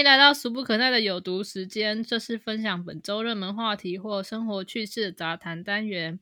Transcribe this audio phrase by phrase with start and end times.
[0.00, 6.18] 迎来到俗不可耐的有毒时间，这是分享本周热门话题或生活趣事的杂谈单元，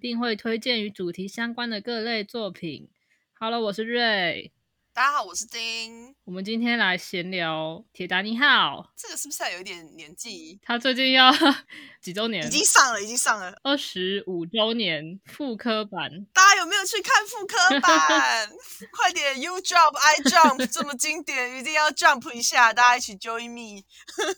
[0.00, 2.88] 并会推荐与主题相关的各类作品。
[3.34, 4.50] Hello，我是瑞。
[5.00, 6.14] 大家好，我是丁。
[6.24, 8.92] 我们今天来闲聊铁达尼号。
[8.94, 10.58] 这个是不是还有一点年纪？
[10.60, 11.32] 他最近要
[12.02, 12.46] 几周年？
[12.46, 16.26] 已经上了，已经上了二十五周年复刻版。
[16.34, 18.50] 大家有没有去看复刻版？
[18.92, 23.82] 快点，You jump, I jump，这么经典，一定要 jump 一下，大家一起 join me。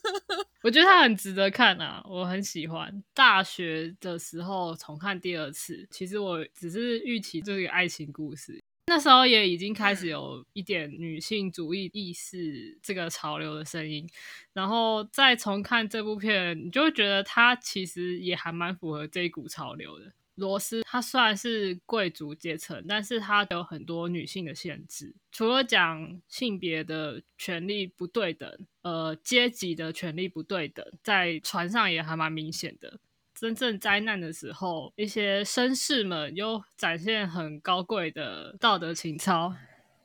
[0.62, 3.02] 我觉得它很值得看啊，我很喜欢。
[3.12, 8.62] 大学的时候重看第二次，其实我只是预期这个爱情故事。
[8.92, 14.06] 那时候也已经开始有一点女性主义意识这个潮流的声音，
[14.52, 20.12] 然后再重看这部片，你就会觉得它其实也还蛮符合这一股潮流的。
[20.34, 33.00] 罗斯他虽然是贵族阶层，但是他有很多女性的限制，除了讲性别的权利不对等，呃，阶级的权利不对等，在船上也还蛮明显的。
[33.42, 39.52] 真正灾难的时候，一些绅士们又展现很高贵的道德情操，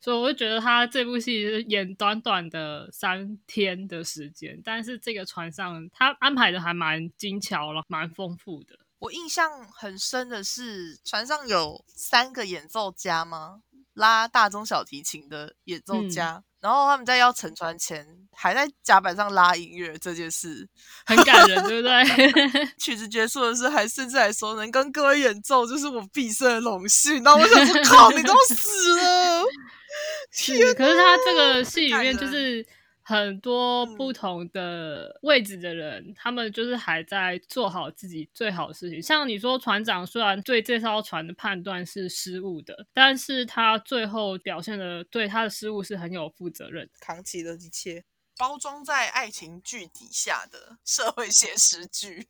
[0.02, 8.80] 所以我就觉得他这部戏演短短的三天的时间，但是这个船上他安排的还蛮精巧了，蛮丰富的。
[8.98, 13.62] 我印象很深的是，船上有三个演奏家吗？
[13.98, 16.42] 拉大中小提琴的演奏家。
[16.60, 20.68] 然后他们在要沉船前，还在甲板上拉音乐这件事，
[21.06, 22.66] 很感人，对不对？
[22.80, 27.24] 曲子结束的时候，还甚至还说能跟各位演奏，就是我毕生的荣幸。
[27.24, 29.44] 然后我想说，靠，你都死了！
[30.32, 32.66] 是，可是他这个戏里面就是。
[33.08, 39.02] 很多不同的位置的人，他们就是还在做好自己最好的事情。
[39.02, 48.04] 像你说，船长虽然对这艘船的判断是失误的，但是他最后表现的对他的失误是很有负责任，扛起了一切。
[48.38, 52.28] 包装在爱情剧底下的社会写实剧，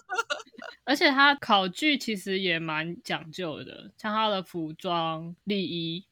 [0.84, 6.04] 而且他考据其实也蛮讲究的，像他的服装礼仪。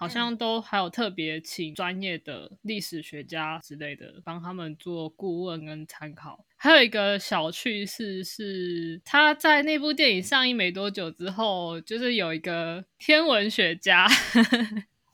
[0.00, 6.42] 好像都还有特别请专业的历史学家之类的帮他们做顾问跟参考。
[6.56, 14.08] 还有一个小趣事是，他在那部电影上映没多久之后，就是有一个天文学家。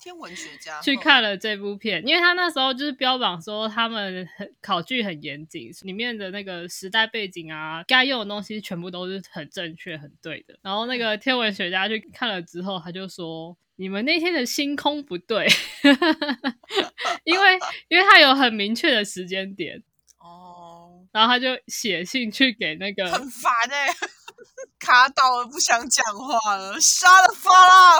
[0.07, 10.57] 天文学家去看了这部片，因为他那时候就是标榜说他们很考据很严谨，里面的那个时代背景啊，该用的东西全部都是很正确、很对的。
[10.63, 15.49] 然后那个天文学家去看了之后，他就说：“你们那天的星空不对，
[17.25, 17.59] 因为
[17.91, 19.83] 因为他有很明确的时间点
[20.21, 23.89] 哦。”然后他就写信去给那个很烦哎，
[24.79, 27.51] 卡到了，不想讲话了，杀了发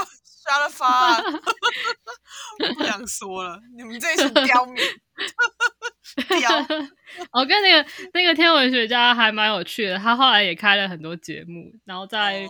[0.01, 0.07] 了。
[0.47, 1.21] 加了发，
[2.77, 3.61] 不想说了。
[3.77, 4.77] 你们这群刁民，
[6.41, 6.67] 刁。
[7.33, 12.49] 我跟那个那个天文学家还蛮有趣的，他后来也开了很多节目，然后在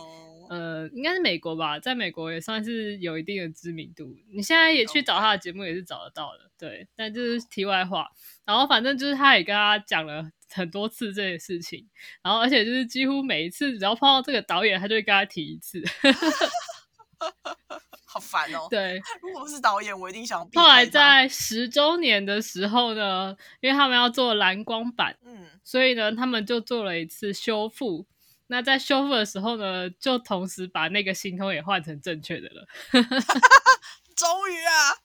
[0.49, 4.15] 呃，应该是美国吧，在美国也算是有一定的知名度。
[4.33, 6.87] 你现在也去找他的节目也是找得到的，对。
[6.95, 8.07] 但就是题外话，
[8.45, 11.85] 然后反正就是他也跟他讲了很多次这些事情，
[12.23, 15.81] 然后而且就是几乎每一次只要碰到这个导演，他就会跟他提一次。
[18.09, 18.67] 好烦哦！
[18.69, 20.39] 对，如果是导演，我一定想。
[20.55, 28.07] 后来在十周年的时候呢，因为他们要做蓝光版，嗯，所以呢，他们就做了一次修复。
[28.47, 32.65] 那在修复的时候呢，就同时把那个星空也换成正确的了。
[34.15, 34.95] 终于啊，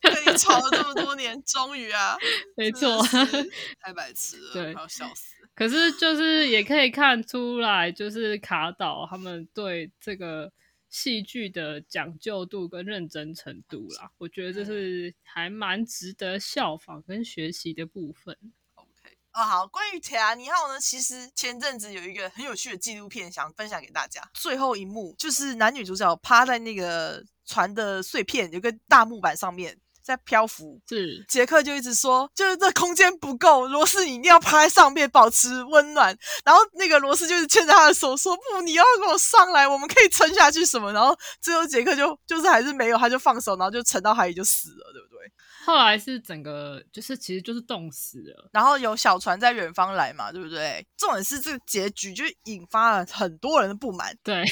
[0.00, 2.16] 跟你吵了这么多年，终于啊，
[2.56, 3.02] 没错，
[3.82, 5.34] 太白痴了，对，要笑死。
[5.56, 10.52] 可是就是也可以看出来，就是卡岛他们对这个。
[10.96, 18.34] 戏剧的讲究度跟认真程度啦，我觉得这是还蛮值得效仿跟学习的部分。
[18.76, 24.22] OK，哦好，关于《铁达尼号》呢，其实前阵子有一个很有趣的纪录片想分享给大家。
[24.32, 29.78] 最后一幕就是男女主角趴在那个船的碎片，有个大木板上面。
[30.06, 36.16] 在漂浮，是杰克就一直说，就是这空间不够，罗斯你一定要趴在上面保持温暖。
[36.44, 40.92] 然后那个罗斯就是牵着他的手说，不，你要跟我上来，我们可以撑下去什么。
[40.92, 45.15] 然后最后杰克就就是还是没有，他就放手，然后就沉到海里就死了，对不对？
[45.64, 50.86] 后来是整个就是其实就是冻死了，然后有小船在远方来嘛，对不对？
[50.96, 54.16] 重点是这个结局就引发了很多人的不满。
[54.22, 54.44] 对，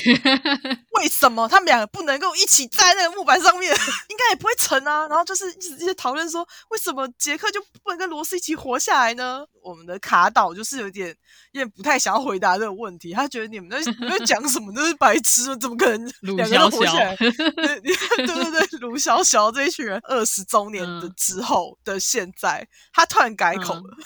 [0.92, 3.72] 为什么他们两个不能够一起在那个木板上面？
[4.08, 5.06] 应该也不会沉啊。
[5.08, 9.44] 然后就是一直讨论说，为什么杰克就不能跟罗斯一起活下来呢？
[9.62, 11.08] 我们的卡岛就是有点
[11.52, 17.16] 有点不太想要回答这个问题，他觉得你们在在讲什么都是白痴，怎么可能两个人活下来？
[17.16, 17.30] 对
[17.80, 23.96] 对对，鲁卢小小这一群人二十周年的嗯之后的现在，他突然改口嗯了。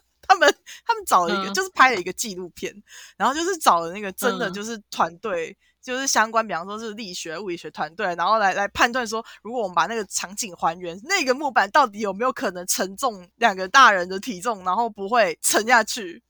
[0.28, 0.54] 他们
[0.84, 2.70] 他们找了一个，嗯就是拍了一个纪录片，
[3.16, 16.22] 然后就是找了那个真的嗯就是团队，就是相关，比方说是力学、物理学团队，然后来来判断说，如果我们把那个场景还原，那个木板到底有没有可能承重两个大人的体重，然后不会沉下去？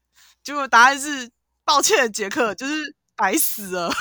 [0.45, 1.29] 结果答案是，
[1.65, 3.93] 抱歉，杰克，就是白死了。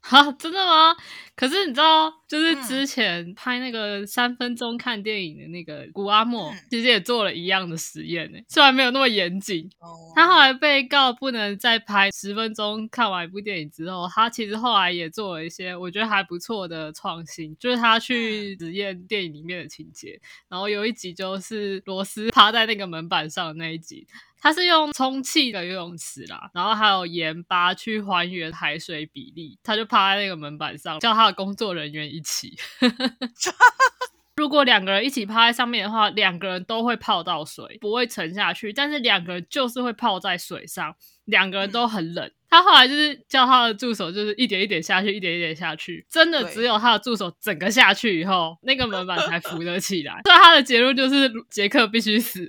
[0.00, 0.96] 哈， 真的吗？
[1.36, 9.70] 可是你知道，就是嗯之前拍那个三分钟看电影的那个古阿莫，嗯其实也做了一样的实验呢，虽然没有那么严谨。
[9.80, 20.18] 哦他后来被告不能再拍十分钟看完一部电影之后，他其实后来也做了一些我觉得还不错的创新，就是他去实验电影里面的情节。
[20.48, 24.06] 然后有一集就是罗斯趴在那个门板上的那一集，
[24.40, 32.56] 他是用充气的游泳池啦，然后还有盐巴去还原海水比例，他就趴在那个门板上，叫他的工作人员一起。
[34.36, 38.70] 如果两个人一起趴在上面的话，两个人都会泡到水，不会沉下去。
[38.72, 40.94] 但是两个人就是会泡在水上，
[41.24, 42.30] 两个人都很冷。
[42.56, 46.06] 他后来就是叫他的助手，就是一点一点下去，一点一点下去。
[46.08, 50.20] 真的只有他的助手整个下去以后，那个门板才扶得起来。
[50.24, 52.46] 所以他的结论就是杰克必须死。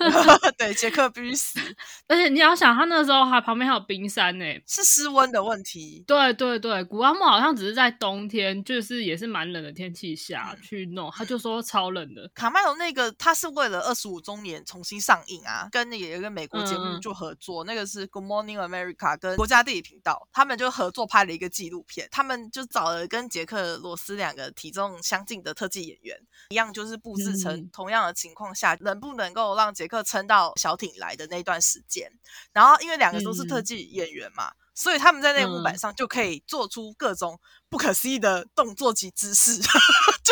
[0.56, 1.60] 对，杰克必须死，
[2.08, 6.02] 而且你要想，他那时候还旁边还有冰山呢、是失温的问题。
[6.06, 12.30] 对对对，古阿莫好像只是在冬天，就是也是蛮冷的天气下嗯去弄，他就说超冷的。
[12.34, 26.16] 卡麦隆那个，他是为了二十五周年重新上映啊，跟那个有一个美国节目就合作，那个是 Good Morning America 跟国家地理频道，他们就合作拍了一个纪录片，他们就找了跟杰克罗斯两个体重相近的特技演员，
[26.50, 27.68] 一样就是布置成嗯。
[27.72, 32.08] 同样的情况下，能不能够让杰克撑到小艇来的那段时间，
[32.52, 34.52] 然后因为两个都是特嗯技演员嘛。
[34.74, 35.78] 所以他们在那个木板嗯。
[35.78, 39.58] 上就可以做出各种不可思议的动作及姿势，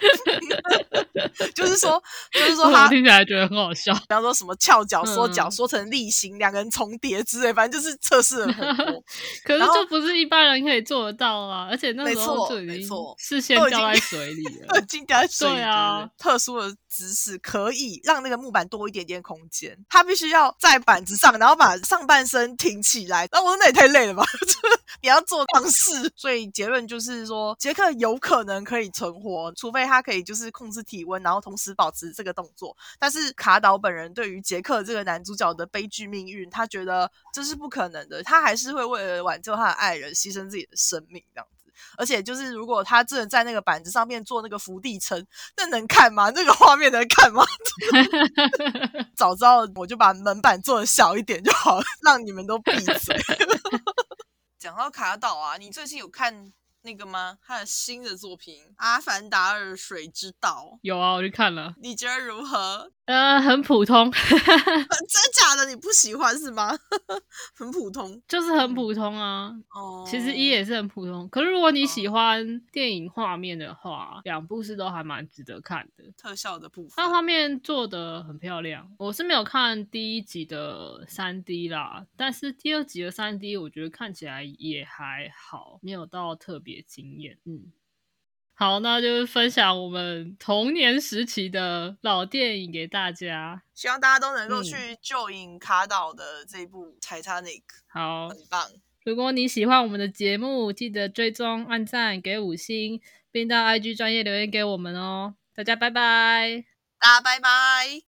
[0.00, 2.02] 就是说，
[2.32, 3.92] 就是说我他，听起来觉得很好笑。
[3.94, 9.04] 比方说什么翘脚、缩脚、嗯缩成立形，两个人重叠之类，反正就是测试了很多。
[9.44, 11.66] 可是这不是一般人可以做得到啊！
[11.70, 14.80] 而且那没时候错就已经没错事先掉在水里 已了。
[14.88, 19.76] 经掉在水里对啊特殊的姿势，可以让那个木板多一点点空间。
[19.88, 23.26] 他必须要在板子上，然后把上半身挺起来。
[23.32, 24.24] 那我说那也太累了吧？
[24.40, 26.10] 就是你要做尝试。
[26.16, 32.76] 所以结论就是说，杰克有可能可以存活，除非他可以就是控制体温，然后同时保持这个动作。
[32.98, 41.70] 但是卡岛本人对于杰克这个男主角的悲剧命运，他觉得这是不可能的，他还是会为了挽救他的爱人，牺牲自己的生命这样子。
[41.96, 45.26] 而且就是，如果他真的在那个板子上面做那个伏地撑，
[45.56, 46.30] 那能看吗？
[46.30, 47.42] 那个画面能看吗？
[49.16, 53.18] 早知道我就把门板做的小一点就好了，让你们都闭嘴。
[54.60, 57.38] 讲到卡岛啊，你最近有看那个吗？
[57.42, 62.90] 他的新的作品《阿凡达二：水之道有啊，我去看了》，，你觉得如何？
[63.10, 66.70] 呃，很普通， 真假的你不喜欢是吗？
[67.56, 69.52] 很普通就是很普通啊。
[69.74, 70.04] 哦。
[70.08, 76.04] 其实一也是很普通，可是如果你喜欢电影画面的话，两部是都还蛮值得看的。
[76.16, 87.36] 特效的部分它，画面做的很漂亮，我是没有看第一集的三 D 啦，但是第二集的三 D 我觉得看起来也还好，没有到特别惊艳。
[87.44, 87.72] 嗯，
[88.60, 93.62] 好，那就是分享我们童年时期的老电影给大家。
[93.72, 98.68] 希望大家都能够嗯去救影卡岛的这部《Titanic》，好，很棒。
[99.02, 103.00] 如果你喜欢我们的节目，记得追踪、按赞、给五星，
[103.32, 105.36] 并到 IG 专业留言给我们哦。
[105.54, 106.66] 大家拜拜。
[106.98, 108.09] 大家拜拜。